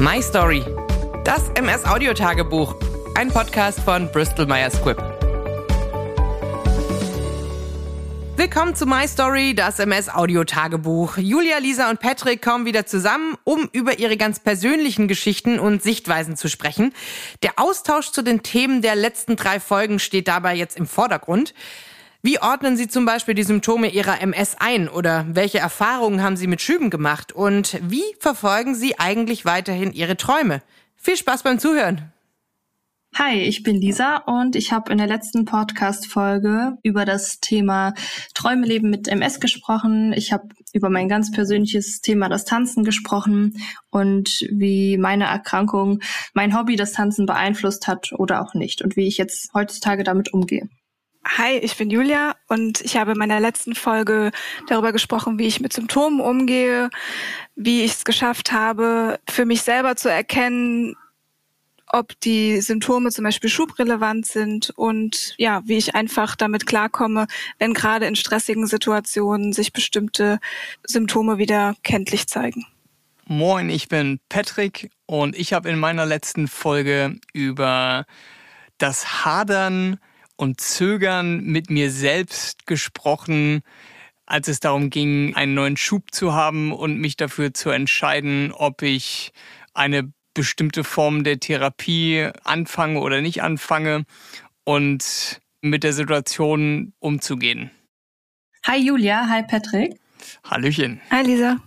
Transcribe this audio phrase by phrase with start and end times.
[0.00, 0.64] My Story.
[1.22, 2.74] Das MS Audiotagebuch.
[3.14, 4.98] Ein Podcast von Bristol Myers Squibb.
[8.36, 11.18] Willkommen zu My Story, das MS Audiotagebuch.
[11.18, 16.36] Julia, Lisa und Patrick kommen wieder zusammen, um über ihre ganz persönlichen Geschichten und Sichtweisen
[16.36, 16.92] zu sprechen.
[17.44, 21.54] Der Austausch zu den Themen der letzten drei Folgen steht dabei jetzt im Vordergrund.
[22.26, 26.46] Wie ordnen Sie zum Beispiel die Symptome Ihrer MS ein oder welche Erfahrungen haben Sie
[26.46, 30.62] mit Schüben gemacht und wie verfolgen Sie eigentlich weiterhin Ihre Träume?
[30.96, 32.14] Viel Spaß beim Zuhören!
[33.14, 37.92] Hi, ich bin Lisa und ich habe in der letzten Podcast-Folge über das Thema
[38.32, 40.14] Träume leben mit MS gesprochen.
[40.14, 46.00] Ich habe über mein ganz persönliches Thema das Tanzen gesprochen und wie meine Erkrankung
[46.32, 50.32] mein Hobby das Tanzen beeinflusst hat oder auch nicht und wie ich jetzt heutzutage damit
[50.32, 50.70] umgehe.
[51.26, 54.30] Hi, ich bin Julia und ich habe in meiner letzten Folge
[54.68, 56.90] darüber gesprochen, wie ich mit Symptomen umgehe,
[57.56, 60.94] wie ich es geschafft habe, für mich selber zu erkennen,
[61.88, 67.26] ob die Symptome zum Beispiel schubrelevant sind und ja, wie ich einfach damit klarkomme,
[67.58, 70.40] wenn gerade in stressigen Situationen sich bestimmte
[70.84, 72.66] Symptome wieder kenntlich zeigen.
[73.26, 78.04] Moin, ich bin Patrick und ich habe in meiner letzten Folge über
[78.76, 79.98] das Hadern
[80.36, 83.62] und Zögern mit mir selbst gesprochen,
[84.26, 88.82] als es darum ging, einen neuen Schub zu haben und mich dafür zu entscheiden, ob
[88.82, 89.32] ich
[89.74, 94.04] eine bestimmte Form der Therapie anfange oder nicht anfange
[94.64, 97.70] und mit der Situation umzugehen.
[98.66, 100.00] Hi Julia, hi Patrick.
[100.42, 101.00] Hallöchen.
[101.10, 101.58] Hi Lisa.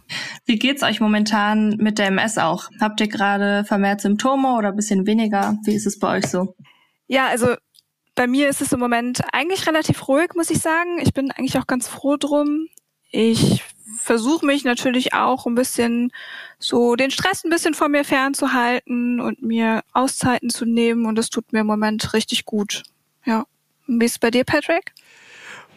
[0.45, 2.69] Wie geht's euch momentan mit der MS auch?
[2.81, 5.57] Habt ihr gerade vermehrt Symptome oder ein bisschen weniger?
[5.63, 6.55] Wie ist es bei euch so?
[7.07, 7.55] Ja, also
[8.17, 10.99] bei mir ist es im Moment eigentlich relativ ruhig, muss ich sagen.
[10.99, 12.67] Ich bin eigentlich auch ganz froh drum.
[13.11, 13.63] Ich
[13.95, 16.11] versuche mich natürlich auch ein bisschen
[16.57, 21.29] so den Stress ein bisschen von mir fernzuhalten und mir Auszeiten zu nehmen und das
[21.29, 22.83] tut mir im Moment richtig gut.
[23.23, 23.45] Ja.
[23.85, 24.93] Wie ist es bei dir, Patrick?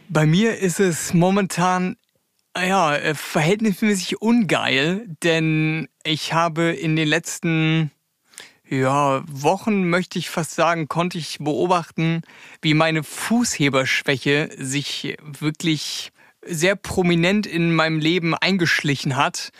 [0.08, 1.96] Bei mir ist es momentan
[2.56, 7.92] ja, äh, verhältnismäßig ungeil, denn ich habe in den letzten
[8.70, 12.22] ja, Wochen möchte ich fast sagen, konnte ich beobachten,
[12.62, 16.12] wie meine Fußheberschwäche sich wirklich
[16.46, 19.50] sehr prominent in meinem Leben eingeschlichen hat.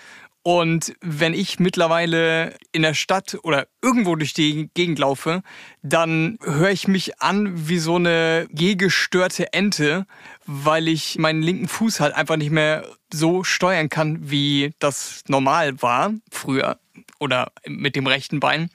[0.43, 5.43] Und wenn ich mittlerweile in der Stadt oder irgendwo durch die Gegend laufe,
[5.83, 10.07] dann höre ich mich an wie so eine gehgestörte Ente,
[10.47, 15.83] weil ich meinen linken Fuß halt einfach nicht mehr so steuern kann, wie das normal
[15.83, 16.79] war früher
[17.19, 18.71] oder mit dem rechten Bein.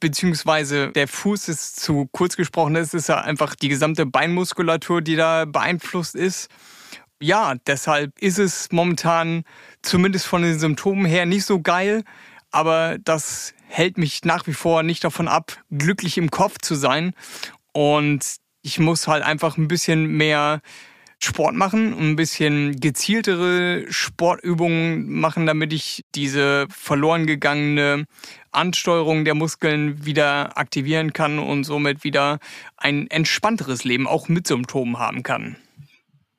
[0.00, 5.16] Beziehungsweise der Fuß ist zu kurz gesprochen, es ist ja einfach die gesamte Beinmuskulatur, die
[5.16, 6.48] da beeinflusst ist.
[7.20, 9.44] Ja, deshalb ist es momentan
[9.82, 12.02] zumindest von den Symptomen her nicht so geil,
[12.50, 17.12] aber das hält mich nach wie vor nicht davon ab, glücklich im Kopf zu sein.
[17.72, 18.24] Und
[18.62, 20.60] ich muss halt einfach ein bisschen mehr
[21.22, 28.06] Sport machen ein bisschen gezieltere Sportübungen machen, damit ich diese verloren gegangene
[28.52, 32.38] Ansteuerung der Muskeln wieder aktivieren kann und somit wieder
[32.78, 35.56] ein entspannteres Leben auch mit Symptomen haben kann.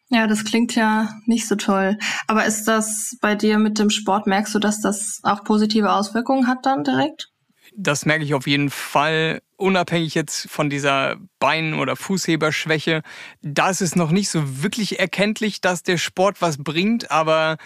[0.09, 1.97] Ja, das klingt ja nicht so toll.
[2.27, 6.47] Aber ist das bei dir mit dem Sport, merkst du, dass das auch positive Auswirkungen
[6.47, 7.29] hat dann direkt?
[7.73, 13.01] Das merke ich auf jeden Fall, unabhängig jetzt von dieser Bein- oder Fußheberschwäche.
[13.41, 17.57] Da ist es noch nicht so wirklich erkenntlich, dass der Sport was bringt, aber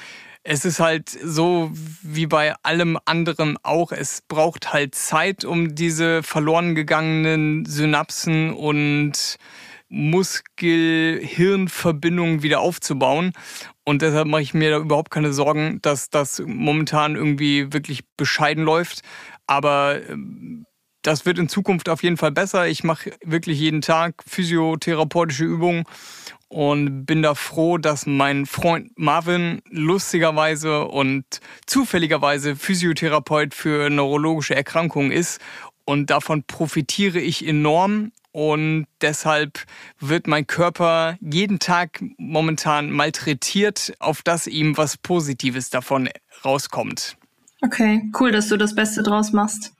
[0.43, 3.91] es ist halt so wie bei allem anderen auch.
[3.91, 9.37] Es braucht halt Zeit, um diese verloren gegangenen Synapsen und
[9.89, 13.31] Muskel-Hirn-Verbindungen wieder aufzubauen.
[13.83, 18.63] Und deshalb mache ich mir da überhaupt keine Sorgen, dass das momentan irgendwie wirklich bescheiden
[18.63, 19.01] läuft.
[19.47, 20.65] Aber ähm,
[21.01, 22.67] das wird in Zukunft auf jeden Fall besser.
[22.67, 25.83] Ich mache wirklich jeden Tag physiotherapeutische Übungen
[26.47, 31.25] und bin da froh, dass mein Freund Marvin lustigerweise und
[31.65, 35.39] zufälligerweise Physiotherapeut für neurologische Erkrankungen ist.
[35.85, 39.65] Und davon profitiere ich enorm und deshalb
[39.99, 46.09] wird mein Körper jeden Tag momentan malträtiert, auf dass ihm was Positives davon
[46.43, 47.15] rauskommt.
[47.61, 49.73] Okay, cool, dass du das Beste draus machst.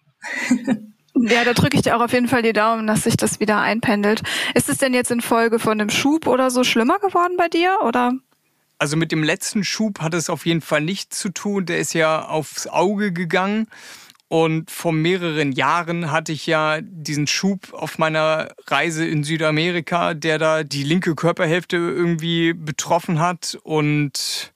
[1.16, 3.60] ja, da drücke ich dir auch auf jeden Fall die Daumen, dass sich das wieder
[3.60, 4.22] einpendelt.
[4.54, 7.80] Ist es denn jetzt in Folge von dem Schub oder so schlimmer geworden bei dir
[7.86, 8.13] oder?
[8.77, 11.66] Also mit dem letzten Schub hat es auf jeden Fall nichts zu tun.
[11.66, 13.68] Der ist ja aufs Auge gegangen.
[14.27, 20.39] Und vor mehreren Jahren hatte ich ja diesen Schub auf meiner Reise in Südamerika, der
[20.39, 23.57] da die linke Körperhälfte irgendwie betroffen hat.
[23.63, 24.51] Und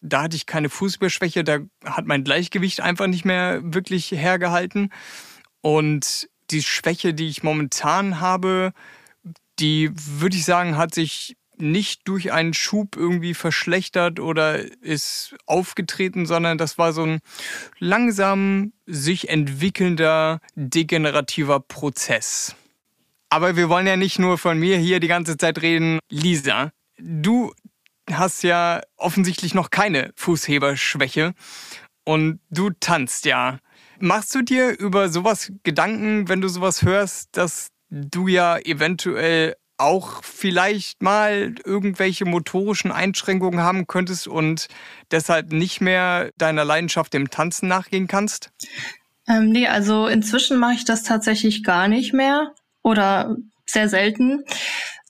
[0.00, 4.92] Da hatte ich keine Fußballschwäche, da hat mein Gleichgewicht einfach nicht mehr wirklich hergehalten.
[5.60, 8.72] Und die Schwäche, die ich momentan habe,
[9.58, 16.26] die würde ich sagen, hat sich nicht durch einen Schub irgendwie verschlechtert oder ist aufgetreten,
[16.26, 17.18] sondern das war so ein
[17.78, 22.54] langsam sich entwickelnder degenerativer Prozess.
[23.28, 25.98] Aber wir wollen ja nicht nur von mir hier die ganze Zeit reden.
[26.08, 27.52] Lisa, du
[28.12, 31.34] hast ja offensichtlich noch keine Fußheberschwäche
[32.04, 33.58] und du tanzt ja.
[34.00, 40.22] Machst du dir über sowas Gedanken, wenn du sowas hörst, dass du ja eventuell auch
[40.24, 44.66] vielleicht mal irgendwelche motorischen Einschränkungen haben könntest und
[45.10, 48.50] deshalb nicht mehr deiner Leidenschaft im Tanzen nachgehen kannst?
[49.28, 54.44] Ähm, nee, also inzwischen mache ich das tatsächlich gar nicht mehr oder sehr selten.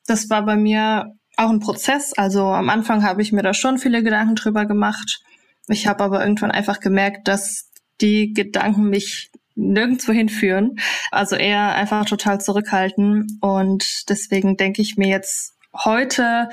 [0.06, 2.12] Das war bei mir auch ein Prozess.
[2.12, 5.20] Also am Anfang habe ich mir da schon viele Gedanken drüber gemacht.
[5.68, 7.70] Ich habe aber irgendwann einfach gemerkt, dass
[8.00, 10.78] die Gedanken mich nirgendwo hinführen.
[11.10, 13.38] Also eher einfach total zurückhalten.
[13.40, 16.48] Und deswegen denke ich mir jetzt heute,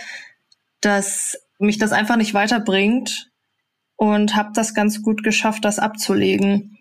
[0.82, 3.30] dass mich das einfach nicht weiterbringt
[3.96, 6.78] und habe das ganz gut geschafft, das abzulegen.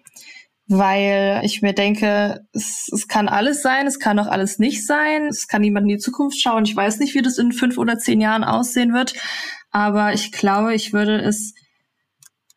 [0.66, 5.26] Weil ich mir denke, es, es kann alles sein, es kann auch alles nicht sein,
[5.26, 6.64] es kann niemand in die Zukunft schauen.
[6.64, 9.14] Ich weiß nicht, wie das in fünf oder zehn Jahren aussehen wird,
[9.70, 11.52] aber ich glaube, ich würde es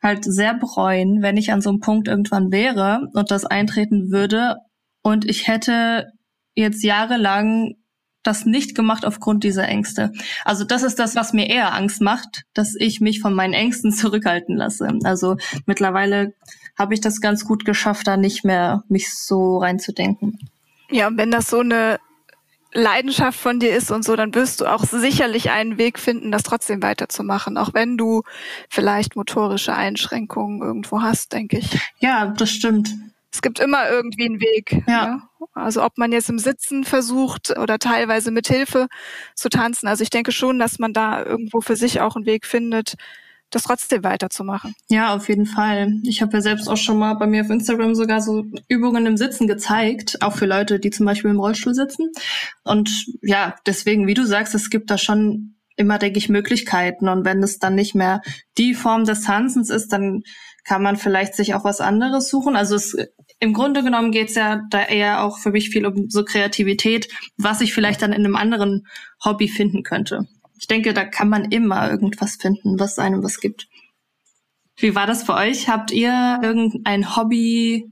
[0.01, 4.56] halt sehr bereuen, wenn ich an so einem Punkt irgendwann wäre und das eintreten würde
[5.01, 6.07] und ich hätte
[6.56, 7.75] jetzt jahrelang
[8.24, 10.12] das nicht gemacht aufgrund dieser Ängste.
[10.44, 13.92] Also das ist das, was mir eher Angst macht, dass ich mich von meinen Ängsten
[13.94, 14.89] zurückhalten lasse.
[15.04, 16.33] Also mittlerweile
[16.77, 20.39] habe ich das ganz gut geschafft, da nicht mehr mich so reinzudenken.
[20.89, 22.00] Ja, und wenn das so eine
[22.74, 26.44] Leidenschaft von dir ist und so, dann wirst du auch sicherlich einen Weg finden, das
[26.44, 28.24] trotzdem weiterzumachen, auch wenn du
[28.69, 31.79] vielleicht motorische Einschränkungen irgendwo hast, denke ich.
[32.00, 32.94] Ja, das stimmt.
[33.31, 34.83] Es gibt immer irgendwie einen Weg.
[34.88, 35.07] Ja.
[35.07, 35.21] Ne?
[35.53, 38.88] Also ob man jetzt im Sitzen versucht oder teilweise mit Hilfe
[39.35, 39.88] zu tanzen.
[39.88, 42.95] Also ich denke schon, dass man da irgendwo für sich auch einen Weg findet,
[43.49, 44.73] das trotzdem weiterzumachen.
[44.89, 45.94] Ja, auf jeden Fall.
[46.03, 49.17] Ich habe ja selbst auch schon mal bei mir auf Instagram sogar so Übungen im
[49.17, 52.11] Sitzen gezeigt, auch für Leute, die zum Beispiel im Rollstuhl sitzen.
[52.63, 52.89] Und
[53.21, 57.07] ja, deswegen, wie du sagst, es gibt da schon immer, denke ich, Möglichkeiten.
[57.07, 58.21] Und wenn es dann nicht mehr
[58.57, 60.23] die Form des Tanzens ist, dann
[60.65, 62.57] kann man vielleicht sich auch was anderes suchen.
[62.57, 62.97] Also es,
[63.39, 67.07] im Grunde genommen geht's ja da eher auch für mich viel um so Kreativität,
[67.38, 68.85] was ich vielleicht dann in einem anderen
[69.23, 70.27] Hobby finden könnte
[70.59, 73.68] ich denke, da kann man immer irgendwas finden, was einem was gibt.
[74.75, 75.69] Wie war das für euch?
[75.69, 77.89] Habt ihr irgendein Hobby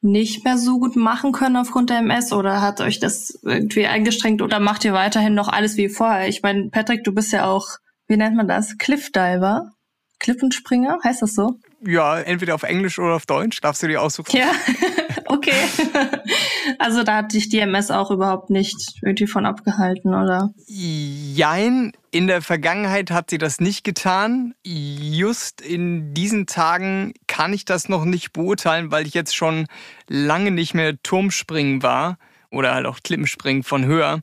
[0.00, 4.42] nicht mehr so gut machen können aufgrund der MS oder hat euch das irgendwie eingestrengt
[4.42, 6.28] oder macht ihr weiterhin noch alles wie vorher?
[6.28, 7.68] Ich meine, Patrick, du bist ja auch,
[8.06, 8.76] wie nennt man das?
[8.76, 9.70] Cliffdiver?
[10.18, 10.98] Klippenspringer?
[11.02, 11.58] Heißt das so?
[11.86, 13.60] Ja, entweder auf Englisch oder auf Deutsch.
[13.60, 14.36] Darfst du dir aussuchen.
[14.36, 14.50] Ja,
[15.26, 15.52] okay.
[16.78, 20.52] also da hat dich die MS auch überhaupt nicht irgendwie von abgehalten, oder?
[20.66, 24.54] Jein, in der Vergangenheit hat sie das nicht getan.
[24.64, 29.66] Just in diesen Tagen kann ich das noch nicht beurteilen, weil ich jetzt schon
[30.08, 32.18] lange nicht mehr Turmspringen war
[32.50, 34.20] oder halt auch Klippenspringen von höher.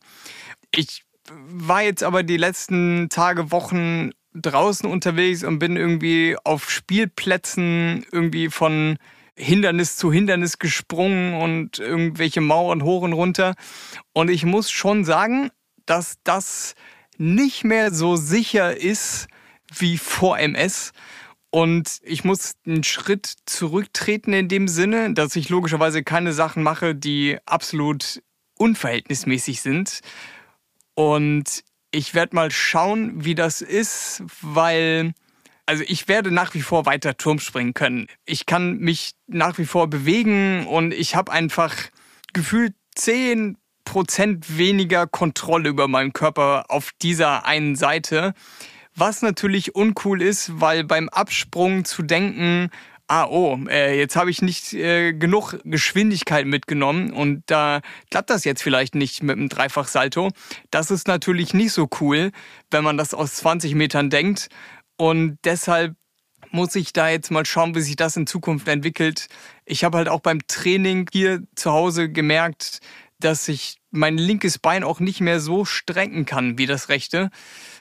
[0.74, 8.06] Ich war jetzt aber die letzten Tage, Wochen draußen unterwegs und bin irgendwie auf Spielplätzen
[8.12, 8.98] irgendwie von
[9.41, 13.55] Hindernis zu Hindernis gesprungen und irgendwelche Mauern hoch und runter.
[14.13, 15.50] Und ich muss schon sagen,
[15.86, 16.75] dass das
[17.17, 19.27] nicht mehr so sicher ist
[19.75, 20.91] wie vor MS.
[21.50, 26.95] Und ich muss einen Schritt zurücktreten in dem Sinne, dass ich logischerweise keine Sachen mache,
[26.95, 28.21] die absolut
[28.57, 30.01] unverhältnismäßig sind.
[30.93, 35.13] Und ich werde mal schauen, wie das ist, weil
[35.71, 38.07] also ich werde nach wie vor weiter Turm springen können.
[38.25, 41.73] Ich kann mich nach wie vor bewegen und ich habe einfach
[42.33, 48.33] gefühlt zehn Prozent weniger Kontrolle über meinen Körper auf dieser einen Seite.
[48.97, 52.69] Was natürlich uncool ist, weil beim Absprung zu denken,
[53.07, 58.43] ah, oh, äh, jetzt habe ich nicht äh, genug Geschwindigkeit mitgenommen und da klappt das
[58.43, 60.31] jetzt vielleicht nicht mit einem Dreifachsalto.
[60.69, 62.31] Das ist natürlich nicht so cool,
[62.71, 64.49] wenn man das aus 20 Metern denkt.
[65.01, 65.96] Und deshalb
[66.51, 69.29] muss ich da jetzt mal schauen, wie sich das in Zukunft entwickelt.
[69.65, 72.81] Ich habe halt auch beim Training hier zu Hause gemerkt,
[73.20, 77.31] dass ich mein linkes Bein auch nicht mehr so strecken kann wie das rechte.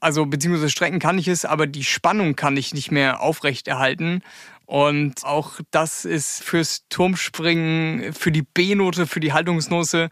[0.00, 4.22] Also beziehungsweise strecken kann ich es, aber die Spannung kann ich nicht mehr aufrechterhalten.
[4.64, 10.08] Und auch das ist fürs Turmspringen, für die B-Note, für die Haltungsnote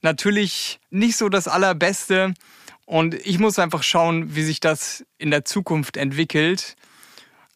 [0.00, 2.32] natürlich nicht so das Allerbeste.
[2.86, 6.76] Und ich muss einfach schauen, wie sich das in der Zukunft entwickelt.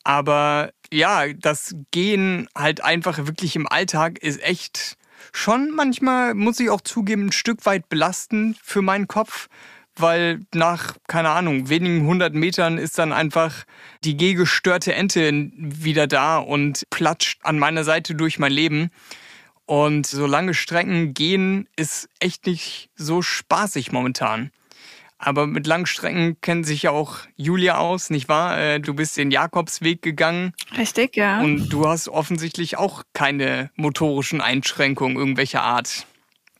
[0.03, 4.97] Aber ja, das Gehen halt einfach wirklich im Alltag ist echt
[5.33, 9.49] schon manchmal, muss ich auch zugeben, ein Stück weit belastend für meinen Kopf,
[9.95, 13.65] weil nach, keine Ahnung, wenigen hundert Metern ist dann einfach
[14.03, 18.91] die gehgestörte Ente wieder da und platscht an meiner Seite durch mein Leben.
[19.67, 24.51] Und so lange Strecken gehen ist echt nicht so spaßig momentan.
[25.23, 28.59] Aber mit Langstrecken kennt sich ja auch Julia aus, nicht wahr?
[28.59, 30.55] Äh, du bist den Jakobsweg gegangen.
[30.79, 31.43] Richtig, ja.
[31.43, 36.07] Und du hast offensichtlich auch keine motorischen Einschränkungen irgendwelcher Art.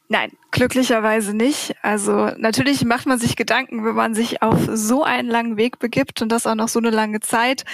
[0.09, 1.75] Nein, glücklicherweise nicht.
[1.81, 6.21] Also natürlich macht man sich Gedanken, wenn man sich auf so einen langen Weg begibt
[6.21, 7.65] und das auch noch so eine lange Zeit,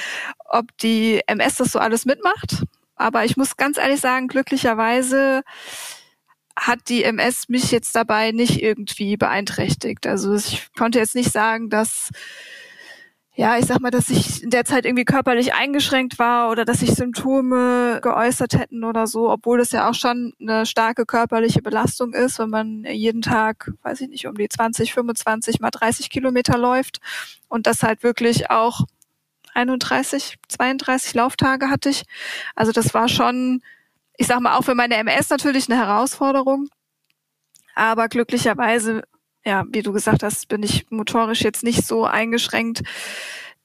[0.45, 2.63] ob die MS das so alles mitmacht.
[2.95, 5.43] Aber ich muss ganz ehrlich sagen, glücklicherweise
[6.57, 10.07] hat die MS mich jetzt dabei nicht irgendwie beeinträchtigt.
[10.07, 12.11] Also ich konnte jetzt nicht sagen, dass
[13.39, 16.81] ja, ich sag mal, dass ich in der Zeit irgendwie körperlich eingeschränkt war oder dass
[16.81, 22.15] sich Symptome geäußert hätten oder so, obwohl das ja auch schon eine starke körperliche Belastung
[22.15, 26.57] ist, wenn man jeden Tag, weiß ich nicht, um die 20, 25 mal 30 Kilometer
[26.57, 27.01] läuft
[27.49, 28.87] und das halt wirklich auch
[29.53, 32.05] 31, 32 Lauftage hatte ich.
[32.55, 33.61] Also das war schon
[34.19, 36.69] ich sag mal, auch für meine MS natürlich eine Herausforderung.
[37.75, 39.03] Aber glücklicherweise,
[39.45, 42.83] ja, wie du gesagt hast, bin ich motorisch jetzt nicht so eingeschränkt,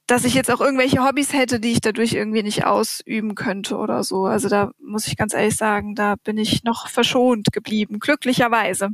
[0.08, 4.04] dass ich jetzt auch irgendwelche Hobbys hätte, die ich dadurch irgendwie nicht ausüben könnte oder
[4.04, 4.26] so.
[4.26, 8.90] Also da muss ich ganz ehrlich sagen, da bin ich noch verschont geblieben, glücklicherweise.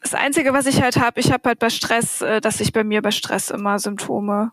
[0.00, 2.84] Das Einzige, was ich halt habe, ich habe halt bei Stress, äh, dass ich bei
[2.84, 4.52] mir bei Stress immer Symptome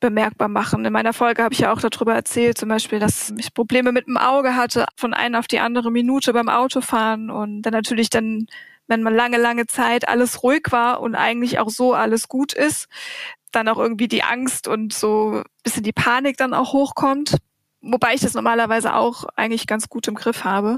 [0.00, 0.84] bemerkbar machen.
[0.84, 4.06] In meiner Folge habe ich ja auch darüber erzählt, zum Beispiel, dass ich Probleme mit
[4.06, 8.46] dem Auge hatte, von einer auf die andere Minute beim Autofahren und dann natürlich dann,
[8.88, 12.88] wenn man lange, lange Zeit alles ruhig war und eigentlich auch so alles gut ist,
[13.52, 17.36] dann auch irgendwie die Angst und so bisschen die Panik dann auch hochkommt.
[17.80, 20.76] Wobei ich das normalerweise auch eigentlich ganz gut im Griff habe.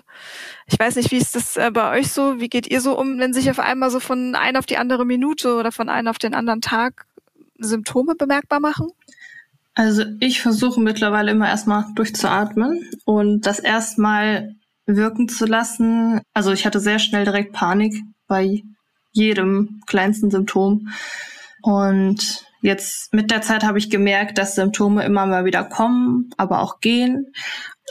[0.67, 2.39] Ich weiß nicht, wie ist das äh, bei euch so?
[2.39, 5.07] Wie geht ihr so um, wenn sich auf einmal so von einer auf die andere
[5.07, 7.08] Minute oder von einem auf den anderen Tag
[7.59, 8.89] Symptome bemerkbar machen?
[9.75, 16.21] Also ich versuche mittlerweile immer erstmal durchzuatmen und das erstmal wirken zu lassen.
[16.35, 17.95] Also ich hatte sehr schnell direkt Panik
[18.27, 18.63] bei
[19.13, 20.89] jedem kleinsten Symptom.
[21.63, 26.61] Und jetzt mit der Zeit habe ich gemerkt, dass Symptome immer mal wieder kommen, aber
[26.61, 27.33] auch gehen.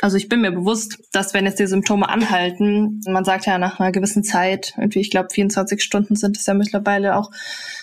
[0.02, 3.80] Also ich bin mir bewusst, dass wenn jetzt die Symptome anhalten, man sagt ja nach
[3.80, 7.32] einer gewissen Zeit, irgendwie, ich glaube 24 Stunden sind es ja mittlerweile auch,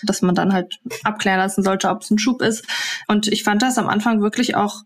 [0.03, 2.65] dass man dann halt abklären lassen sollte, ob es ein Schub ist.
[3.07, 4.83] Und ich fand das am Anfang wirklich auch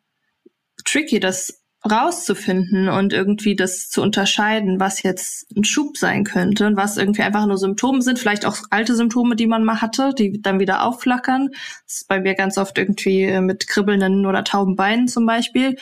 [0.86, 1.59] tricky, das
[1.90, 7.22] rauszufinden und irgendwie das zu unterscheiden, was jetzt ein Schub sein könnte und was irgendwie
[7.22, 10.84] einfach nur Symptome sind, vielleicht auch alte Symptome, die man mal hatte, die dann wieder
[10.84, 11.50] aufflackern.
[11.86, 15.78] Das ist bei mir ganz oft irgendwie äh, mit kribbelnden oder tauben Beinen zum Beispiel.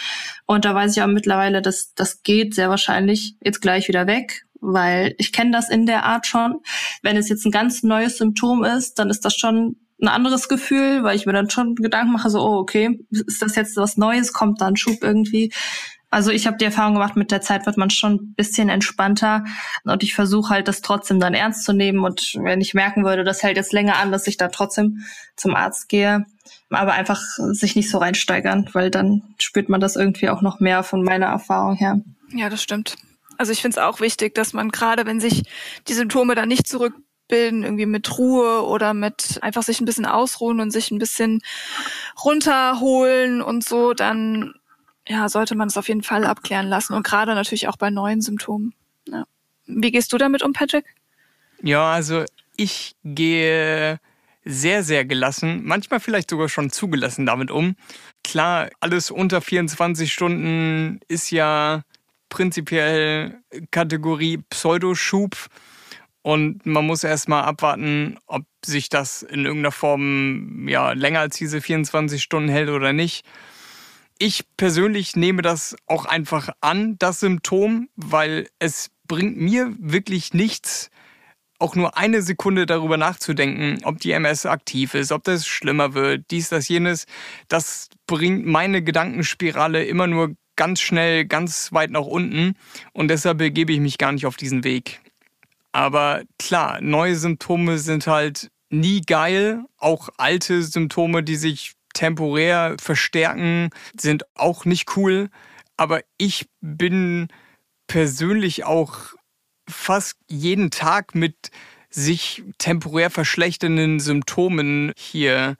[0.46, 4.46] Und da weiß ich auch mittlerweile, dass das geht sehr wahrscheinlich jetzt gleich wieder weg,
[4.62, 6.60] weil ich kenne das in der Art schon.
[7.02, 11.04] Wenn es jetzt ein ganz neues Symptom ist, dann ist das schon ein anderes Gefühl,
[11.04, 14.34] weil ich mir dann schon Gedanken mache, so, oh, okay, ist das jetzt was Neues?
[14.34, 15.52] Kommt da ein Schub irgendwie?
[16.10, 19.44] Also ich habe die Erfahrung gemacht, mit der Zeit wird man schon ein bisschen entspannter
[19.84, 23.26] und ich versuche halt, das trotzdem dann ernst zu nehmen und wenn ich merken würde,
[23.26, 25.04] das hält jetzt länger an, dass ich da trotzdem
[25.36, 26.26] zum Arzt gehe,
[26.70, 30.84] aber einfach sich nicht so reinsteigern, weil dann spürt man das irgendwie auch noch mehr
[30.84, 32.00] von meiner Erfahrung her.
[32.34, 32.96] Ja, das stimmt.
[33.38, 35.44] Also ich finde es auch wichtig, dass man gerade, wenn sich
[35.90, 36.94] die Symptome dann nicht zurück
[37.28, 41.42] bilden, irgendwie mit Ruhe oder mit einfach sich ein bisschen ausruhen und sich ein bisschen
[42.24, 44.54] runterholen und so, dann
[45.08, 48.22] ja, sollte man es auf jeden Fall abklären lassen und gerade natürlich auch bei neuen
[48.22, 48.74] Symptomen.
[49.08, 49.26] Ja.
[49.66, 50.86] Wie gehst du damit um, Patrick?
[51.62, 54.00] Ja, also ich gehe
[54.44, 57.76] sehr, sehr gelassen, manchmal vielleicht sogar schon zugelassen damit um.
[58.24, 61.84] Klar, alles unter 24 Stunden ist ja
[62.30, 63.42] prinzipiell
[63.72, 65.36] Kategorie Pseudoschub.
[66.22, 71.62] Und man muss erstmal abwarten, ob sich das in irgendeiner Form ja, länger als diese
[71.62, 73.26] 24 Stunden hält oder nicht.
[74.20, 80.90] Ich persönlich nehme das auch einfach an, das Symptom, weil es bringt mir wirklich nichts,
[81.60, 86.26] auch nur eine Sekunde darüber nachzudenken, ob die MS aktiv ist, ob das schlimmer wird,
[86.30, 87.06] dies, das, jenes.
[87.48, 92.56] Das bringt meine Gedankenspirale immer nur ganz schnell, ganz weit nach unten
[92.94, 95.00] und deshalb begebe ich mich gar nicht auf diesen Weg.
[95.78, 99.64] Aber klar, neue Symptome sind halt nie geil.
[99.78, 105.30] Auch alte Symptome, die sich temporär verstärken, sind auch nicht cool.
[105.78, 107.28] Aber ich bin
[107.86, 109.14] persönlich auch
[109.70, 111.52] fast jeden Tag mit
[111.92, 115.58] sich temporär verschlechternden Symptomen hier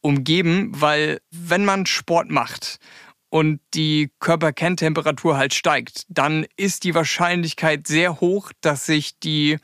[0.00, 2.80] umgeben, weil wenn man Sport macht
[3.32, 9.56] und die Körperkerntemperatur halt steigt, dann ist die Wahrscheinlichkeit sehr hoch, dass sich die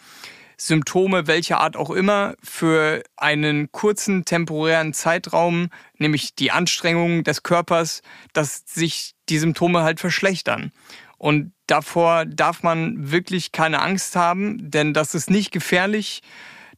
[0.57, 8.01] Symptome welcher Art auch immer für einen kurzen temporären Zeitraum, nämlich die Anstrengung des Körpers,
[8.33, 10.73] dass sich die Symptome halt verschlechtern.
[11.19, 16.23] Und davor darf man wirklich keine Angst haben, denn das ist nicht gefährlich.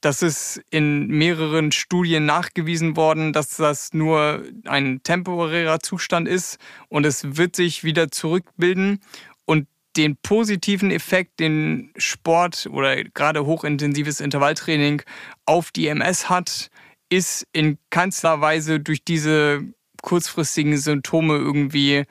[0.00, 7.04] Das ist in mehreren Studien nachgewiesen worden, dass das nur ein temporärer Zustand ist und
[7.04, 9.00] es wird sich wieder zurückbilden.
[9.45, 9.66] Und
[9.97, 15.02] den positiven Effekt, den Sport oder gerade hochintensives Intervalltraining
[15.45, 16.71] auf die MS hat,
[17.11, 19.62] ist in keinster Weise durch diese
[20.00, 22.04] kurzfristigen Symptome irgendwie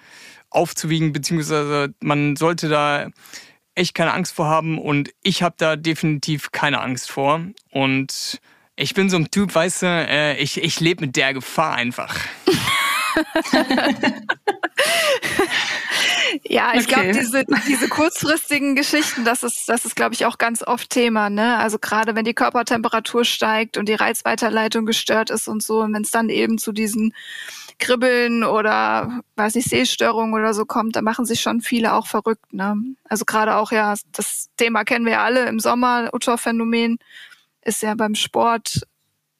[0.51, 3.09] aufzuwiegen, beziehungsweise man sollte da
[3.79, 7.41] echt keine Angst vor haben und ich habe da definitiv keine Angst vor.
[7.71, 8.39] Und
[8.75, 12.15] ich bin so ein Typ, weißt du, äh, ich, ich lebe mit der Gefahr einfach.
[16.43, 16.93] ja, ich okay.
[16.93, 21.29] glaube, diese, diese kurzfristigen Geschichten, das ist, das ist, glaube ich, auch ganz oft Thema.
[21.29, 21.57] Ne?
[21.57, 26.03] Also gerade wenn die Körpertemperatur steigt und die Reizweiterleitung gestört ist und so, und wenn
[26.03, 27.13] es dann eben zu diesen
[27.79, 32.53] Kribbeln oder weiß ich Sehstörungen oder so kommt, da machen sich schon viele auch verrückt.
[32.53, 32.75] Ne?
[33.05, 36.99] Also gerade auch ja, das Thema kennen wir ja alle im Sommer, Utschau-Phänomen
[37.61, 38.81] ist ja beim Sport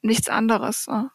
[0.02, 0.88] nichts anderes.
[0.88, 1.12] Ne?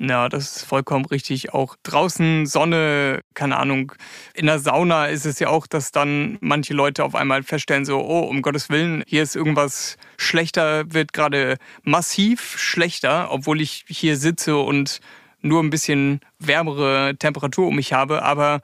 [0.00, 1.52] Ja, das ist vollkommen richtig.
[1.52, 3.92] Auch draußen Sonne, keine Ahnung.
[4.32, 7.98] In der Sauna ist es ja auch, dass dann manche Leute auf einmal feststellen, so,
[7.98, 14.16] oh, um Gottes Willen, hier ist irgendwas schlechter, wird gerade massiv schlechter, obwohl ich hier
[14.16, 15.00] sitze und
[15.40, 18.22] nur ein bisschen wärmere Temperatur um mich habe.
[18.22, 18.60] Aber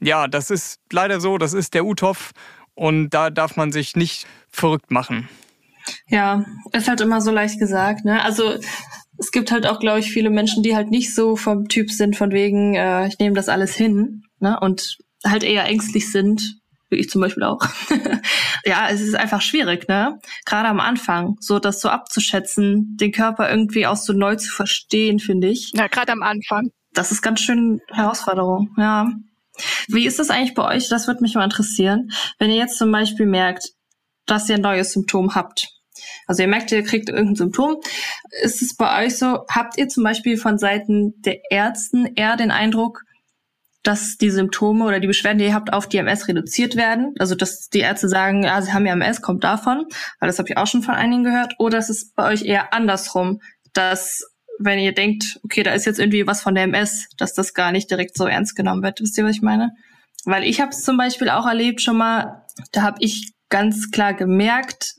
[0.00, 2.32] ja, das ist leider so, das ist der Utopf
[2.74, 5.28] und da darf man sich nicht verrückt machen.
[6.06, 8.22] Ja, ist halt immer so leicht gesagt, ne?
[8.22, 8.58] Also
[9.18, 12.16] es gibt halt auch, glaube ich, viele Menschen, die halt nicht so vom Typ sind,
[12.16, 14.58] von wegen, äh, ich nehme das alles hin, ne?
[14.60, 16.57] Und halt eher ängstlich sind,
[16.90, 17.60] wie ich zum Beispiel auch.
[18.64, 20.18] ja, es ist einfach schwierig, ne?
[20.44, 25.18] Gerade am Anfang, so das so abzuschätzen, den Körper irgendwie auch so neu zu verstehen,
[25.18, 25.72] finde ich.
[25.74, 26.70] Ja, gerade am Anfang.
[26.92, 29.08] Das ist ganz schön Herausforderung, ja.
[29.88, 30.88] Wie ist das eigentlich bei euch?
[30.88, 32.10] Das würde mich mal interessieren.
[32.38, 33.70] Wenn ihr jetzt zum Beispiel merkt,
[34.26, 35.68] dass ihr ein neues Symptom habt.
[36.26, 37.76] Also ihr merkt, ihr kriegt irgendein Symptom.
[38.42, 42.50] Ist es bei euch so, habt ihr zum Beispiel von Seiten der Ärzten eher den
[42.50, 43.02] Eindruck,
[43.88, 47.14] dass die Symptome oder die Beschwerden, die ihr habt, auf die MS reduziert werden.
[47.18, 49.86] Also dass die Ärzte sagen, ja, sie haben ja MS, kommt davon,
[50.20, 51.54] weil das habe ich auch schon von einigen gehört.
[51.58, 53.40] Oder ist es bei euch eher andersrum,
[53.72, 57.54] dass wenn ihr denkt, okay, da ist jetzt irgendwie was von der MS, dass das
[57.54, 59.00] gar nicht direkt so ernst genommen wird.
[59.00, 59.70] Wisst ihr, was ich meine?
[60.26, 64.12] Weil ich habe es zum Beispiel auch erlebt schon mal, da habe ich ganz klar
[64.12, 64.96] gemerkt,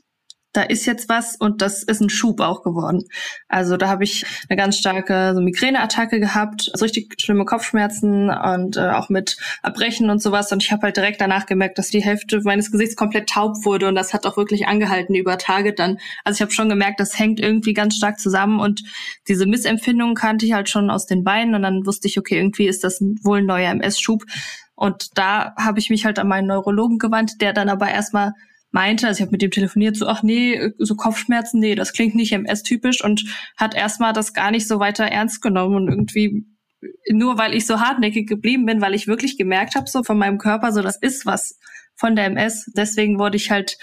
[0.51, 3.03] da ist jetzt was und das ist ein Schub auch geworden.
[3.47, 8.75] Also da habe ich eine ganz starke so Migräneattacke gehabt, also richtig schlimme Kopfschmerzen und
[8.77, 10.51] äh, auch mit Erbrechen und sowas.
[10.51, 13.87] Und ich habe halt direkt danach gemerkt, dass die Hälfte meines Gesichts komplett taub wurde
[13.87, 15.99] und das hat auch wirklich angehalten über Tage dann.
[16.23, 18.81] Also ich habe schon gemerkt, das hängt irgendwie ganz stark zusammen und
[19.27, 22.67] diese Missempfindungen kannte ich halt schon aus den Beinen und dann wusste ich, okay, irgendwie
[22.67, 24.23] ist das wohl ein neuer MS-Schub.
[24.75, 28.31] Und da habe ich mich halt an meinen Neurologen gewandt, der dann aber erstmal
[28.71, 32.15] meinte, also ich habe mit dem telefoniert, so, ach nee, so Kopfschmerzen, nee, das klingt
[32.15, 33.23] nicht MS-typisch und
[33.57, 36.45] hat erstmal das gar nicht so weiter ernst genommen und irgendwie
[37.11, 40.37] nur weil ich so hartnäckig geblieben bin, weil ich wirklich gemerkt habe, so von meinem
[40.37, 41.59] Körper, so das ist was
[41.95, 42.71] von der MS.
[42.75, 43.77] Deswegen wurde ich halt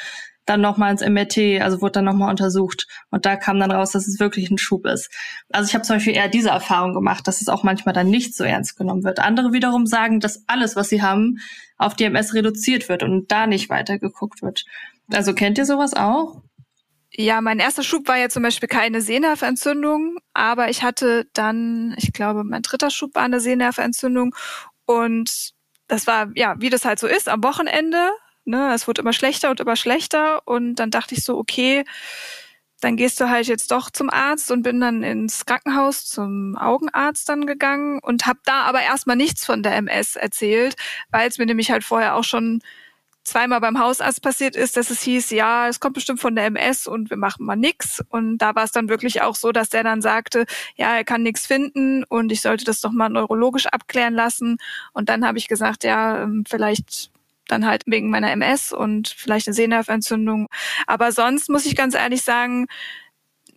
[0.46, 2.87] dann nochmal ins MRT, also wurde dann nochmal untersucht.
[3.11, 5.11] Und da kam dann raus, dass es wirklich ein Schub ist.
[5.50, 8.35] Also ich habe zum Beispiel eher diese Erfahrung gemacht, dass es auch manchmal dann nicht
[8.35, 9.18] so ernst genommen wird.
[9.18, 11.38] Andere wiederum sagen, dass alles, was sie haben,
[11.76, 14.64] auf die MS reduziert wird und da nicht weiter geguckt wird.
[15.12, 16.42] Also kennt ihr sowas auch?
[17.12, 22.12] Ja, mein erster Schub war ja zum Beispiel keine Sehnerventzündung, aber ich hatte dann, ich
[22.12, 24.35] glaube, mein dritter Schub war eine Sehnerventzündung
[24.85, 25.54] und
[25.88, 28.11] das war, ja, wie das halt so ist, am Wochenende
[28.46, 28.72] Ne?
[28.74, 30.40] Es wurde immer schlechter und immer schlechter.
[30.46, 31.85] Und dann dachte ich so, okay,
[32.80, 37.28] dann gehst du halt jetzt doch zum Arzt und bin dann ins Krankenhaus zum Augenarzt
[37.28, 40.76] dann gegangen und habe da aber erstmal nichts von der MS erzählt,
[41.11, 42.61] weil es mir nämlich halt vorher auch schon
[43.24, 46.87] zweimal beim Hausarzt passiert ist, dass es hieß, ja, es kommt bestimmt von der MS
[46.87, 48.02] und wir machen mal nix.
[48.09, 51.22] Und da war es dann wirklich auch so, dass der dann sagte, ja, er kann
[51.22, 54.59] nichts finden und ich sollte das doch mal neurologisch abklären lassen.
[54.92, 57.11] Und dann habe ich gesagt, ja, ähm, vielleicht
[57.48, 60.48] dann halt wegen meiner MS und vielleicht eine Sehnerventzündung.
[60.87, 62.66] Aber sonst muss ich ganz ehrlich sagen,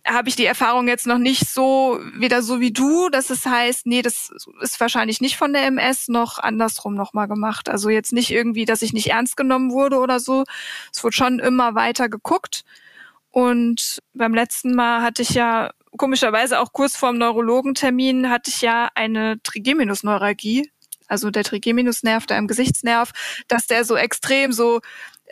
[0.06, 3.86] habe ich die Erfahrung jetzt noch nicht so wieder so wie du, dass es heißt,
[3.86, 7.68] nee, das ist wahrscheinlich nicht von der MS, noch andersrum nochmal gemacht.
[7.68, 10.44] Also jetzt nicht irgendwie, dass ich nicht ernst genommen wurde oder so.
[10.92, 12.64] Es wurde schon immer weiter geguckt.
[13.30, 18.88] Und beim letzten Mal hatte ich ja komischerweise auch kurz vorm Neurologentermin hatte ich ja
[18.94, 20.70] eine Trigeminusneuralgie,
[21.10, 23.10] also der Trigeminusnerv, der im Gesichtsnerv,
[23.48, 24.80] dass der so extrem so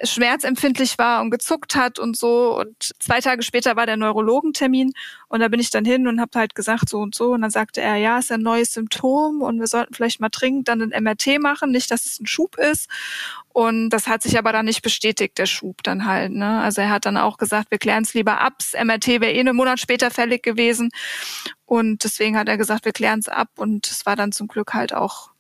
[0.05, 2.59] schmerzempfindlich war und gezuckt hat und so.
[2.59, 4.93] Und zwei Tage später war der Neurologentermin
[5.29, 7.33] und da bin ich dann hin und habe halt gesagt so und so.
[7.33, 10.69] Und dann sagte er, ja, ist ein neues Symptom und wir sollten vielleicht mal dringend
[10.69, 12.89] dann ein MRT machen, nicht, dass es ein Schub ist.
[13.53, 16.33] Und das hat sich aber dann nicht bestätigt, der Schub dann halt.
[16.33, 16.61] Ne?
[16.61, 18.55] Also er hat dann auch gesagt, wir klären es lieber ab.
[18.59, 20.91] Das MRT wäre eh einen Monat später fällig gewesen.
[21.67, 23.49] Und deswegen hat er gesagt, wir klären es ab.
[23.57, 25.31] Und es war dann zum Glück halt auch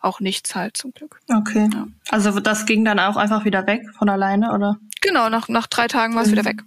[0.00, 1.20] auch nichts halt zum Glück.
[1.28, 1.68] Okay.
[1.72, 1.86] Ja.
[2.10, 4.78] Also das ging dann auch einfach wieder weg von alleine, oder?
[5.00, 6.32] Genau, nach, nach drei Tagen war es mhm.
[6.32, 6.62] wieder weg.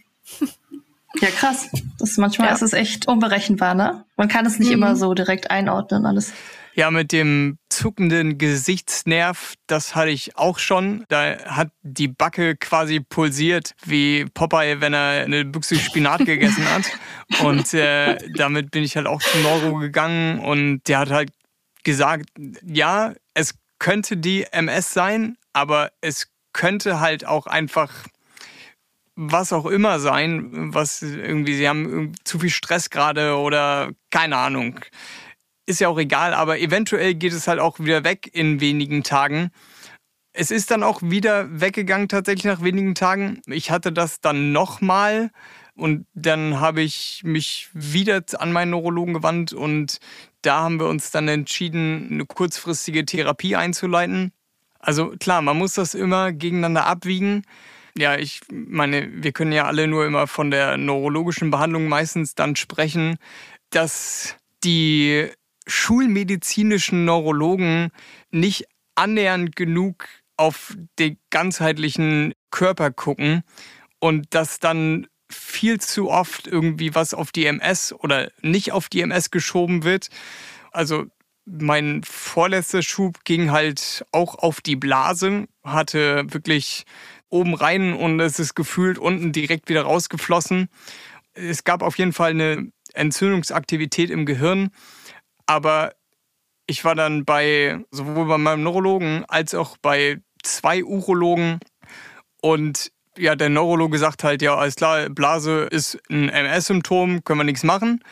[1.20, 1.70] Ja, krass.
[2.00, 2.54] Das manchmal ja.
[2.54, 4.06] ist es echt unberechenbar, ne?
[4.16, 4.76] Man kann es nicht mhm.
[4.76, 6.34] immer so direkt einordnen, alles.
[6.74, 11.04] Ja, mit dem zuckenden Gesichtsnerv, das hatte ich auch schon.
[11.10, 16.84] Da hat die Backe quasi pulsiert wie Popeye, wenn er eine Büchse Spinat gegessen hat.
[17.44, 21.32] Und äh, damit bin ich halt auch zum Neuro gegangen und der hat halt
[21.84, 22.26] gesagt,
[22.62, 23.14] ja,
[23.82, 27.92] könnte die MS sein, aber es könnte halt auch einfach
[29.16, 34.80] was auch immer sein, was irgendwie, sie haben zu viel Stress gerade oder keine Ahnung.
[35.66, 39.50] Ist ja auch egal, aber eventuell geht es halt auch wieder weg in wenigen Tagen.
[40.32, 43.42] Es ist dann auch wieder weggegangen tatsächlich nach wenigen Tagen.
[43.48, 45.32] Ich hatte das dann nochmal
[45.74, 49.98] und dann habe ich mich wieder an meinen Neurologen gewandt und
[50.42, 54.32] da haben wir uns dann entschieden, eine kurzfristige Therapie einzuleiten.
[54.80, 57.44] Also klar, man muss das immer gegeneinander abwiegen.
[57.98, 62.56] Ja, ich meine, wir können ja alle nur immer von der neurologischen Behandlung meistens dann
[62.56, 63.18] sprechen,
[63.70, 65.30] dass die
[65.68, 67.90] schulmedizinischen Neurologen
[68.32, 73.44] nicht annähernd genug auf den ganzheitlichen Körper gucken
[74.00, 79.02] und dass dann viel zu oft irgendwie was auf die MS oder nicht auf die
[79.02, 80.10] MS geschoben wird.
[80.72, 81.06] Also
[81.46, 86.86] mein vorletzter Schub ging halt auch auf die Blase, hatte wirklich
[87.30, 90.70] oben rein und es ist gefühlt unten direkt wieder rausgeflossen.
[91.34, 94.70] Es gab auf jeden Fall eine Entzündungsaktivität im Gehirn,
[95.46, 95.94] aber
[96.68, 101.60] ich war dann bei sowohl bei meinem Neurologen als auch bei zwei Urologen
[102.42, 107.44] und ja, der Neurologe sagt halt, ja, alles klar, Blase ist ein MS-Symptom, können wir
[107.44, 108.04] nichts machen.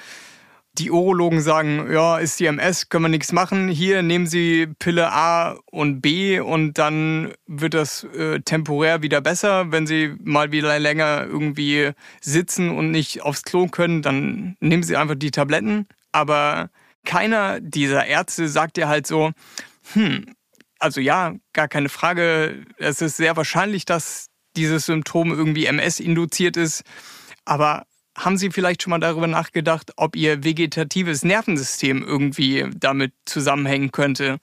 [0.73, 3.69] Die Urologen sagen, ja, ist die MS, können wir nichts machen.
[3.69, 9.71] Hier nehmen Sie Pille A und B und dann wird das äh, temporär wieder besser.
[9.71, 14.95] Wenn Sie mal wieder länger irgendwie sitzen und nicht aufs Klo können, dann nehmen Sie
[14.95, 15.87] einfach die Tabletten.
[16.11, 16.69] Aber
[17.03, 19.31] keiner dieser Ärzte sagt ja halt so,
[19.93, 20.33] hm,
[20.77, 22.65] also ja, gar keine Frage.
[22.77, 24.28] Es ist sehr wahrscheinlich, dass
[24.59, 26.83] dieses Symptom irgendwie MS-induziert ist.
[27.45, 27.85] Aber
[28.17, 34.39] haben Sie vielleicht schon mal darüber nachgedacht, ob Ihr vegetatives Nervensystem irgendwie damit zusammenhängen könnte?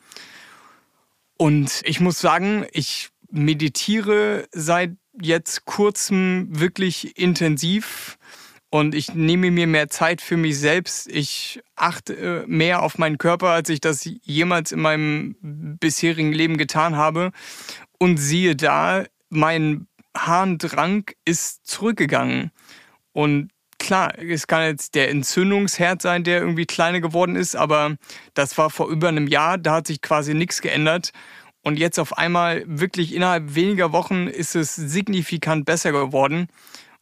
[1.36, 8.18] Und ich muss sagen, ich meditiere seit jetzt kurzem wirklich intensiv
[8.70, 11.08] und ich nehme mir mehr Zeit für mich selbst.
[11.08, 16.96] Ich achte mehr auf meinen Körper, als ich das jemals in meinem bisherigen Leben getan
[16.96, 17.32] habe.
[17.98, 22.50] Und siehe da, mein Harndrang ist zurückgegangen.
[23.12, 27.96] Und klar, es kann jetzt der Entzündungsherd sein, der irgendwie kleiner geworden ist, aber
[28.34, 31.12] das war vor über einem Jahr, da hat sich quasi nichts geändert.
[31.62, 36.48] Und jetzt auf einmal, wirklich innerhalb weniger Wochen, ist es signifikant besser geworden.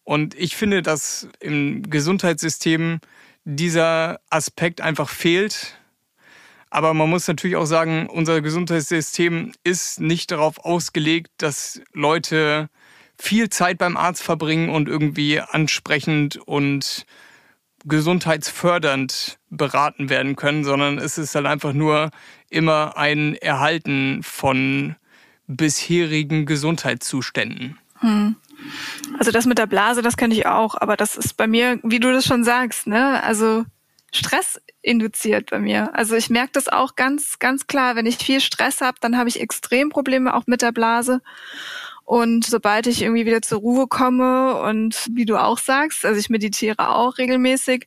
[0.04, 3.00] Und ich finde, dass im Gesundheitssystem
[3.44, 5.78] dieser Aspekt einfach fehlt.
[6.70, 12.68] Aber man muss natürlich auch sagen, unser Gesundheitssystem ist nicht darauf ausgelegt, dass Leute
[13.24, 17.06] viel Zeit beim Arzt verbringen und irgendwie ansprechend und
[17.86, 22.10] gesundheitsfördernd beraten werden können, sondern es ist halt einfach nur
[22.50, 24.96] immer ein Erhalten von
[25.46, 27.78] bisherigen Gesundheitszuständen.
[28.00, 28.36] Hm.
[29.18, 32.00] Also das mit der Blase, das kenne ich auch, aber das ist bei mir, wie
[32.00, 33.22] du das schon sagst, ne?
[33.22, 33.64] Also
[34.12, 35.94] Stress induziert bei mir.
[35.94, 37.96] Also ich merke das auch ganz, ganz klar.
[37.96, 41.20] Wenn ich viel Stress habe, dann habe ich extrem Probleme auch mit der Blase.
[42.04, 46.28] Und sobald ich irgendwie wieder zur Ruhe komme und wie du auch sagst, also ich
[46.28, 47.86] meditiere auch regelmäßig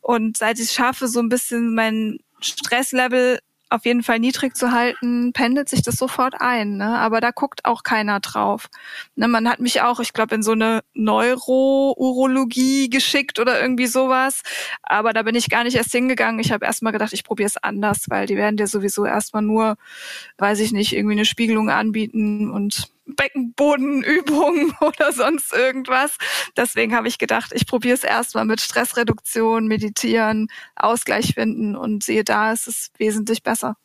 [0.00, 4.70] und seit ich es schaffe, so ein bisschen mein Stresslevel auf jeden Fall niedrig zu
[4.72, 6.76] halten, pendelt sich das sofort ein.
[6.76, 6.98] Ne?
[6.98, 8.68] Aber da guckt auch keiner drauf.
[9.16, 14.42] Ne, man hat mich auch, ich glaube, in so eine Neurourologie geschickt oder irgendwie sowas.
[14.82, 16.40] Aber da bin ich gar nicht erst hingegangen.
[16.40, 19.76] Ich habe erstmal gedacht, ich probiere es anders, weil die werden dir sowieso erstmal nur,
[20.38, 26.16] weiß ich nicht, irgendwie eine Spiegelung anbieten und Beckenbodenübungen oder sonst irgendwas.
[26.56, 32.24] Deswegen habe ich gedacht, ich probiere es erstmal mit Stressreduktion, Meditieren, Ausgleich finden und sehe
[32.24, 33.76] da, ist es wesentlich besser.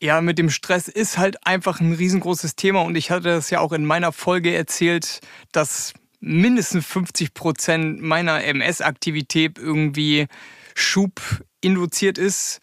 [0.00, 3.60] Ja, mit dem Stress ist halt einfach ein riesengroßes Thema und ich hatte das ja
[3.60, 5.20] auch in meiner Folge erzählt,
[5.52, 10.26] dass mindestens 50 Prozent meiner MS-Aktivität irgendwie
[10.74, 11.20] Schub
[11.62, 12.60] induziert ist.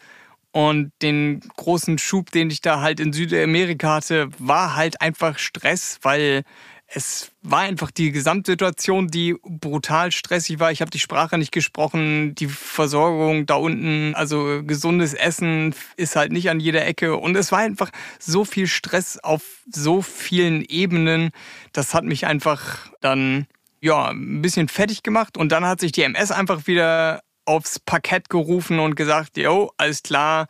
[0.54, 5.98] Und den großen Schub, den ich da halt in Südamerika hatte, war halt einfach Stress,
[6.04, 6.44] weil
[6.86, 10.72] es war einfach die Gesamtsituation, die brutal stressig war.
[10.72, 16.32] Ich habe die Sprache nicht gesprochen, die Versorgung da unten, also gesundes Essen ist halt
[16.32, 17.18] nicht an jeder Ecke.
[17.18, 17.89] Und es war einfach
[18.20, 21.32] so viel Stress auf so vielen Ebenen.
[21.72, 23.48] Das hat mich einfach dann
[23.82, 25.36] ja ein bisschen fertig gemacht.
[25.36, 30.03] Und dann hat sich die MS einfach wieder aufs Parkett gerufen und gesagt, jo, alles
[30.03, 30.47] klar,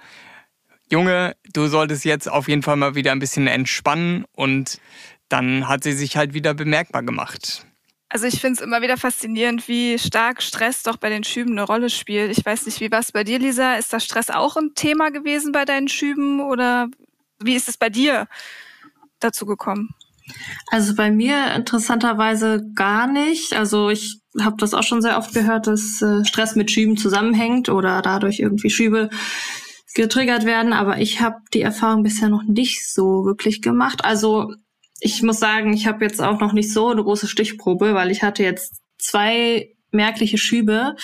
[0.89, 4.79] Junge, du solltest jetzt auf jeden Fall mal wieder ein bisschen entspannen und
[5.29, 7.65] dann hat sie sich halt wieder bemerkbar gemacht.
[8.09, 11.63] Also ich finde es immer wieder faszinierend, wie stark Stress doch bei den Schüben eine
[11.63, 12.37] Rolle spielt.
[12.37, 13.73] Ich weiß nicht, wie war es bei dir, Lisa?
[13.75, 16.89] Ist das Stress auch ein Thema gewesen bei deinen Schüben oder
[17.39, 18.27] wie ist es bei dir
[19.19, 19.95] dazu gekommen?
[20.67, 23.53] Also bei mir interessanterweise gar nicht.
[23.53, 27.69] Also ich habe das auch schon sehr oft gehört, dass äh, Stress mit Schüben zusammenhängt
[27.69, 29.09] oder dadurch irgendwie Schübe
[29.93, 30.73] getriggert werden.
[30.73, 34.03] Aber ich habe die Erfahrung bisher noch nicht so wirklich gemacht.
[34.03, 34.53] Also
[34.99, 38.23] ich muss sagen, ich habe jetzt auch noch nicht so eine große Stichprobe, weil ich
[38.23, 40.95] hatte jetzt zwei merkliche Schübe.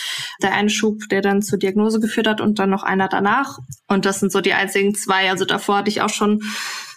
[0.42, 3.60] Der eine Schub, der dann zur Diagnose geführt hat und dann noch einer danach.
[3.88, 5.30] Und das sind so die einzigen zwei.
[5.30, 6.42] Also davor hatte ich auch schon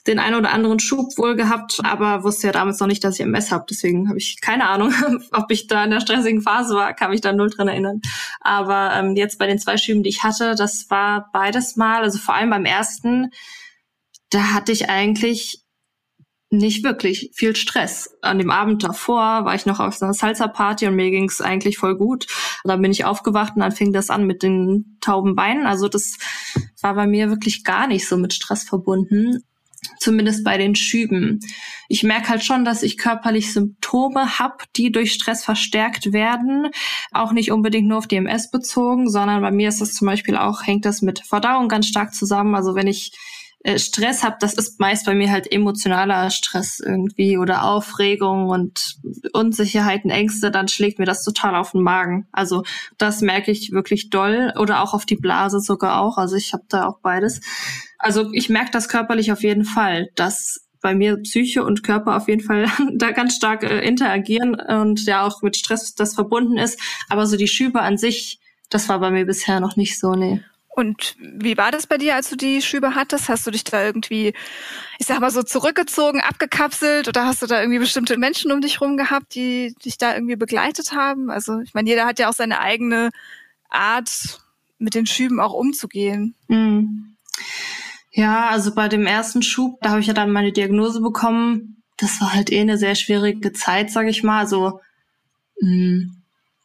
[0.07, 3.21] den einen oder anderen Schub wohl gehabt, aber wusste ja damals noch nicht, dass ich
[3.21, 3.67] MS habe.
[3.71, 4.93] Deswegen habe ich keine Ahnung,
[5.33, 8.01] ob ich da in der stressigen Phase war, kann mich da null dran erinnern.
[8.41, 12.19] Aber ähm, jetzt bei den zwei Schüben, die ich hatte, das war beides mal, also
[12.19, 13.31] vor allem beim ersten,
[14.31, 15.61] da hatte ich eigentlich
[16.51, 18.19] nicht wirklich viel Stress.
[18.21, 21.79] An dem Abend davor war ich noch auf einer Salsa-Party und mir ging es eigentlich
[21.79, 22.27] voll gut.
[22.63, 25.67] Und dann bin ich aufgewacht und dann fing das an mit den tauben Beinen.
[25.67, 26.19] Also das
[26.83, 29.43] war bei mir wirklich gar nicht so mit Stress verbunden
[29.99, 31.41] zumindest bei den Schüben.
[31.89, 36.69] Ich merke halt schon, dass ich körperlich Symptome habe, die durch Stress verstärkt werden.
[37.13, 40.37] Auch nicht unbedingt nur auf die MS bezogen, sondern bei mir ist das zum Beispiel
[40.37, 42.55] auch, hängt das mit Verdauung ganz stark zusammen.
[42.55, 43.13] Also wenn ich
[43.65, 48.97] äh, Stress habe, das ist meist bei mir halt emotionaler Stress irgendwie oder Aufregung und
[49.33, 52.27] Unsicherheiten, Ängste, dann schlägt mir das total auf den Magen.
[52.33, 52.65] Also
[52.99, 56.19] das merke ich wirklich doll oder auch auf die Blase sogar auch.
[56.19, 57.41] Also ich habe da auch beides.
[57.99, 62.29] Also ich merke das körperlich auf jeden Fall, dass bei mir Psyche und Körper auf
[62.29, 66.81] jeden Fall da ganz stark äh, interagieren und ja auch mit Stress das verbunden ist.
[67.09, 70.43] Aber so die Schübe an sich, das war bei mir bisher noch nicht so, nee.
[70.75, 73.29] Und wie war das bei dir, als du die Schübe hattest?
[73.29, 74.33] Hast du dich da irgendwie,
[74.99, 78.81] ich sag mal so, zurückgezogen, abgekapselt oder hast du da irgendwie bestimmte Menschen um dich
[78.81, 81.31] rum gehabt, die dich da irgendwie begleitet haben?
[81.31, 83.11] Also, ich meine, jeder hat ja auch seine eigene
[83.69, 84.41] Art,
[84.83, 86.35] mit den Schüben auch umzugehen.
[86.49, 87.17] Mhm.
[88.11, 91.83] Ja, also bei dem ersten Schub, da habe ich ja dann meine Diagnose bekommen.
[91.97, 94.41] Das war halt eh eine sehr schwierige Zeit, sage ich mal.
[94.41, 94.81] Also
[95.61, 96.17] mh, hm,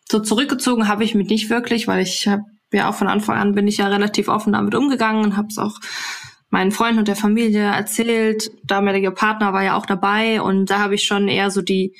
[0.10, 3.54] so zurückgezogen habe ich mich nicht wirklich, weil ich habe ja auch von Anfang an
[3.54, 5.80] bin ich ja relativ offen damit umgegangen und habe es auch
[6.50, 8.52] meinen Freunden und der Familie erzählt.
[8.64, 11.96] Damaliger Partner war ja auch dabei und da habe ich schon eher so die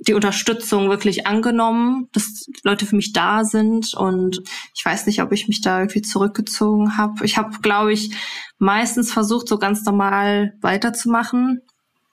[0.00, 4.40] die Unterstützung wirklich angenommen, dass Leute für mich da sind und
[4.74, 7.24] ich weiß nicht, ob ich mich da irgendwie zurückgezogen habe.
[7.24, 8.14] Ich habe, glaube ich,
[8.58, 11.62] meistens versucht, so ganz normal weiterzumachen.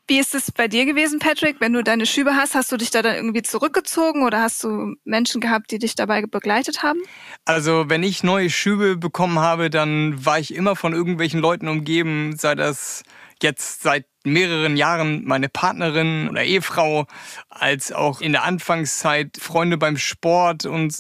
[0.08, 1.60] Wie ist es bei dir gewesen, Patrick?
[1.60, 4.96] Wenn du deine Schübe hast, hast du dich da dann irgendwie zurückgezogen oder hast du
[5.04, 7.00] Menschen gehabt, die dich dabei begleitet haben?
[7.46, 12.36] Also, wenn ich neue Schübe bekommen habe, dann war ich immer von irgendwelchen Leuten umgeben,
[12.38, 13.04] sei das
[13.42, 17.06] jetzt seit mehreren Jahren meine Partnerin oder Ehefrau,
[17.50, 20.96] als auch in der Anfangszeit Freunde beim Sport und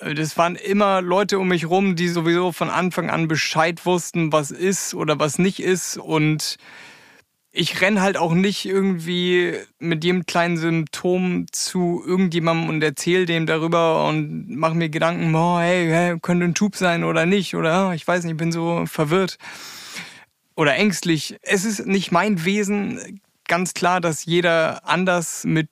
[0.00, 4.32] äh, das waren immer Leute um mich rum, die sowieso von Anfang an Bescheid wussten,
[4.32, 6.56] was ist oder was nicht ist und
[7.56, 13.46] ich renn halt auch nicht irgendwie mit jedem kleinen Symptom zu irgendjemandem und erzähle dem
[13.46, 17.94] darüber und mache mir Gedanken, oh, hey, hey, könnte ein Tub sein oder nicht oder
[17.94, 19.38] ich weiß nicht, ich bin so verwirrt
[20.54, 21.38] oder ängstlich.
[21.40, 23.20] Es ist nicht mein Wesen.
[23.48, 25.68] Ganz klar, dass jeder anders mit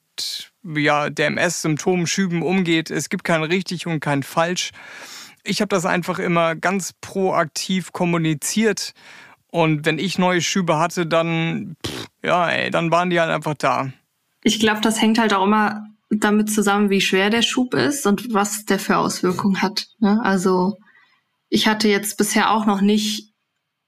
[0.63, 2.91] ja, der MS-Symptomen, Schüben umgeht.
[2.91, 4.71] Es gibt kein richtig und kein falsch.
[5.43, 8.95] Ich habe das einfach immer ganz proaktiv kommuniziert.
[9.55, 13.55] Und wenn ich neue Schübe hatte, dann, pff, ja, ey, dann waren die halt einfach
[13.55, 13.93] da.
[14.43, 18.35] Ich glaube, das hängt halt auch immer damit zusammen, wie schwer der Schub ist und
[18.35, 19.87] was der für Auswirkungen hat.
[20.01, 20.21] Ne?
[20.25, 20.77] Also
[21.51, 23.33] ich hatte jetzt bisher auch noch nicht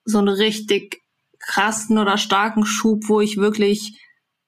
[0.04, 1.02] so einen richtig
[1.40, 4.00] krassen oder starken Schub, wo ich wirklich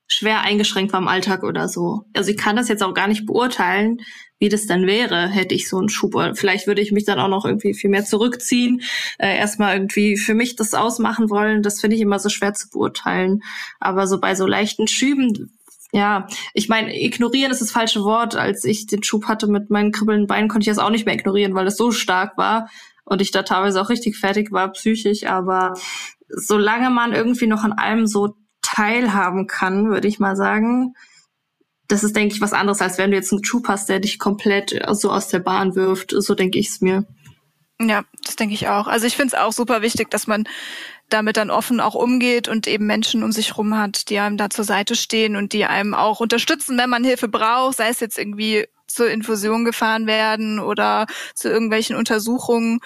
[0.07, 2.02] schwer eingeschränkt war im Alltag oder so.
[2.14, 3.96] Also ich kann das jetzt auch gar nicht beurteilen,
[4.38, 6.14] wie das dann wäre, hätte ich so einen Schub.
[6.35, 8.83] Vielleicht würde ich mich dann auch noch irgendwie viel mehr zurückziehen,
[9.18, 11.62] äh, erstmal irgendwie für mich das ausmachen wollen.
[11.62, 13.42] Das finde ich immer so schwer zu beurteilen.
[13.81, 15.59] Aber so bei so leichten Schüben,
[15.92, 18.37] ja, ich meine, ignorieren ist das falsche Wort.
[18.37, 21.14] Als ich den Schub hatte mit meinen kribbelnden Beinen, konnte ich das auch nicht mehr
[21.14, 22.68] ignorieren, weil es so stark war
[23.05, 25.24] und ich da teilweise auch richtig fertig war, psychisch.
[25.24, 25.74] Aber
[26.29, 30.94] solange man irgendwie noch an allem so teilhaben kann, würde ich mal sagen,
[31.88, 34.18] das ist, denke ich, was anderes, als wenn du jetzt einen Schub hast, der dich
[34.18, 36.14] komplett so aus der Bahn wirft.
[36.16, 37.07] So denke ich es mir.
[37.81, 38.87] Ja, das denke ich auch.
[38.87, 40.44] Also ich finde es auch super wichtig, dass man
[41.09, 44.51] damit dann offen auch umgeht und eben Menschen um sich rum hat, die einem da
[44.51, 48.18] zur Seite stehen und die einem auch unterstützen, wenn man Hilfe braucht, sei es jetzt
[48.18, 52.81] irgendwie zur Infusion gefahren werden oder zu irgendwelchen Untersuchungen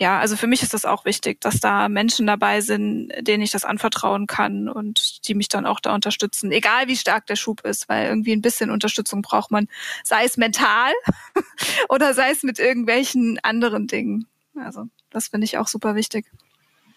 [0.00, 3.50] ja, also für mich ist das auch wichtig, dass da Menschen dabei sind, denen ich
[3.50, 7.60] das anvertrauen kann und die mich dann auch da unterstützen, egal wie stark der Schub
[7.66, 9.68] ist, weil irgendwie ein bisschen Unterstützung braucht man,
[10.02, 10.90] sei es mental
[11.90, 14.26] oder sei es mit irgendwelchen anderen Dingen.
[14.56, 16.24] Also das finde ich auch super wichtig.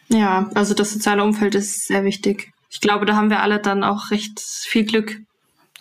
[0.08, 2.54] Ja, also das soziale Umfeld ist sehr wichtig.
[2.70, 5.20] Ich glaube, da haben wir alle dann auch recht viel Glück.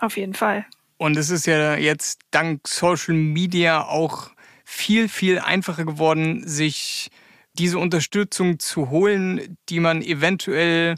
[0.00, 0.66] Auf jeden Fall.
[0.96, 4.31] Und es ist ja jetzt dank Social Media auch
[4.72, 7.10] viel, viel einfacher geworden, sich
[7.52, 10.96] diese Unterstützung zu holen, die man eventuell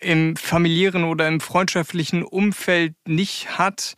[0.00, 3.94] im familiären oder im freundschaftlichen Umfeld nicht hat.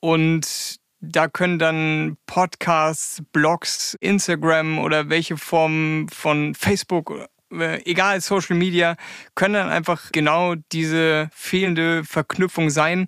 [0.00, 8.56] Und da können dann Podcasts, Blogs, Instagram oder welche Form von Facebook, äh, egal Social
[8.56, 8.96] Media,
[9.34, 13.06] können dann einfach genau diese fehlende Verknüpfung sein.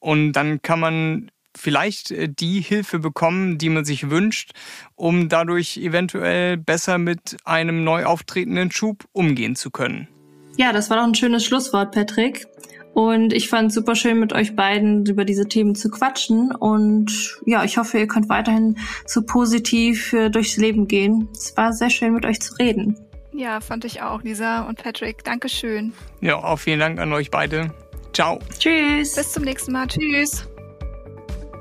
[0.00, 4.52] Und dann kann man vielleicht äh, die Hilfe bekommen, die man sich wünscht,
[4.94, 10.08] um dadurch eventuell besser mit einem neu auftretenden Schub umgehen zu können.
[10.56, 12.46] Ja, das war doch ein schönes Schlusswort, Patrick.
[12.92, 16.52] Und ich fand es super schön, mit euch beiden über diese Themen zu quatschen.
[16.52, 21.28] Und ja, ich hoffe, ihr könnt weiterhin so positiv äh, durchs Leben gehen.
[21.32, 22.98] Es war sehr schön, mit euch zu reden.
[23.32, 25.24] Ja, fand ich auch, Lisa und Patrick.
[25.24, 25.92] Dankeschön.
[26.20, 27.72] Ja, auch vielen Dank an euch beide.
[28.12, 28.40] Ciao.
[28.58, 29.14] Tschüss.
[29.14, 29.86] Bis zum nächsten Mal.
[29.86, 30.49] Tschüss.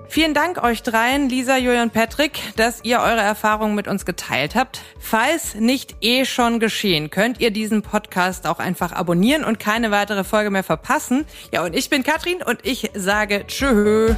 [0.10, 4.82] Vielen Dank euch dreien, Lisa, Julian Patrick, dass ihr eure Erfahrungen mit uns geteilt habt.
[5.00, 10.24] Falls nicht eh schon geschehen, könnt ihr diesen Podcast auch einfach abonnieren und keine weitere
[10.24, 11.26] Folge mehr verpassen.
[11.54, 14.15] Ja, und ich bin Katrin und ich sage Tschö.